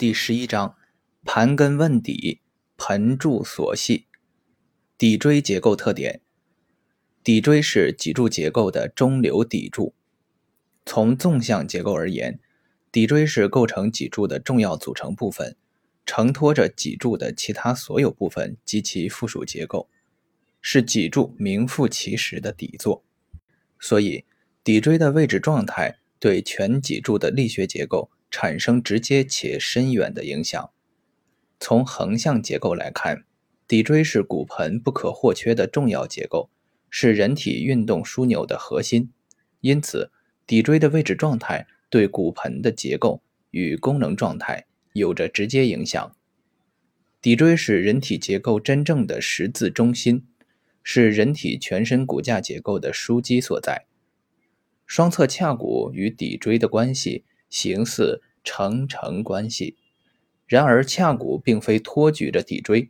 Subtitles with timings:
[0.00, 0.76] 第十一章：
[1.26, 2.40] 盘根问底，
[2.78, 4.06] 盆柱锁系。
[4.96, 6.22] 底椎结构特点：
[7.22, 9.92] 底椎是脊柱结构的中流砥柱。
[10.86, 12.40] 从纵向结构而言，
[12.90, 15.54] 底椎是构成脊柱的重要组成部分，
[16.06, 19.90] 承托着脊柱的其他所有部分及其附属结构，
[20.62, 23.04] 是脊柱名副其实的底座。
[23.78, 24.24] 所以，
[24.64, 30.70] 底椎的位置状态对全脊柱的力学结构产生直接且深远的影响。
[31.58, 33.24] 从横向结构来看，
[33.68, 36.48] 骶椎是骨盆不可或缺的重要结构，
[36.88, 39.10] 是人体运动枢纽的核心。
[39.60, 40.10] 因此，
[40.46, 46.16] 骶椎的位置状态对骨盆的结构与功能状态有着直接影响。
[47.20, 50.26] 骶椎是人体结构真正的十字中心，
[50.82, 53.84] 是人体全身骨架结构的枢机所在。
[54.86, 59.76] 双侧髂骨与骶椎的关系形似承承关系，
[60.46, 62.88] 然而髂骨并非托举着骶椎。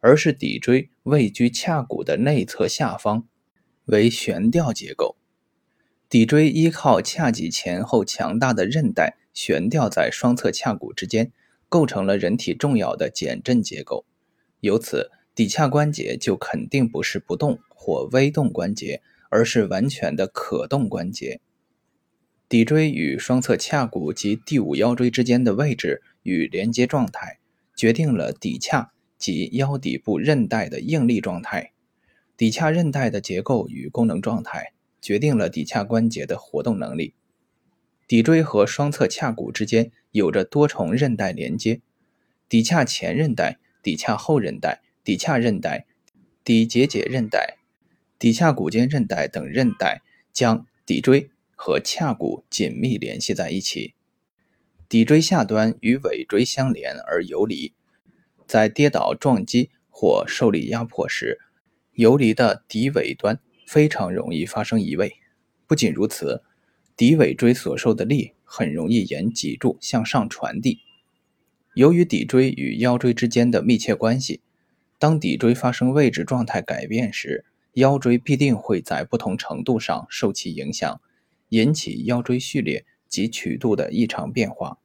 [0.00, 3.26] 而是骶椎位居髂骨的内侧下方，
[3.86, 5.16] 为悬吊结构。
[6.08, 11.32] 骶椎依靠髂脊前后强大的韧带悬吊在双侧髂骨之间，
[11.68, 14.04] 构成了人体重要的减震结构。
[14.60, 21.40] 由此，骶髂关节就肯定不是不动或微动关节，而是完全的可动关节。
[22.48, 27.38] 骶椎与双侧髂骨及第五腰椎之间的位置与连接状态，
[27.74, 28.88] 决定了骶髂。
[29.18, 31.72] 及腰底部韧带的应力状态，
[32.36, 37.14] 骶髂韧带的结构与功能状态决定了骶髂关节的活动能力。
[38.06, 41.80] 骶椎和双侧髂骨之间有着多重韧带连接，
[42.50, 45.86] 骶髂前韧带、骶髂后韧带、骶髂韧带、
[46.44, 47.56] 骶结节韧带、
[48.20, 53.94] 骶髂骨间韧带等韧带将骶椎和髂骨紧密联系在一起。
[54.88, 57.72] 骶椎下端与尾椎相连而游离。
[58.46, 61.40] 在跌倒、撞击或受力压迫时，
[61.94, 65.16] 游离的底尾端非常容易发生移位。
[65.66, 66.44] 不仅如此，
[66.96, 70.78] 底尾椎所受的力很容易沿脊柱向上传递。
[71.74, 74.40] 由于骶椎与腰椎之间的密切关系，
[74.98, 81.00] 当骶椎发生位置状态改变时，腰椎必定会在不同程度上受其影响，
[81.50, 84.78] 引起腰椎序列及曲度的异常变化。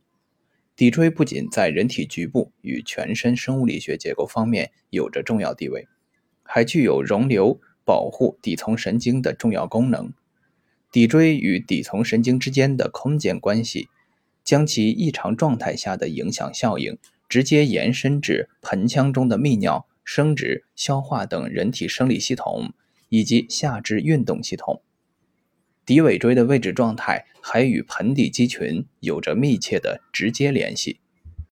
[0.78, 5.88] 骶椎不仅在人体局部与全身生物力学结构方面有着重要地位，
[6.44, 10.12] 还具有容留、保护底层神经的重要功能。
[10.92, 13.90] 骶椎与底层神经之间的空间关系，
[14.44, 16.98] 将其异常状态下的影响效应
[17.30, 22.74] 直接延伸至盆腔中的泌尿、生殖、消化等人体生理系统
[23.10, 24.82] 以及下肢运动系统。
[25.92, 31.01] 骶尾椎的位置状态还与盆底肌群有着密切的直接联系。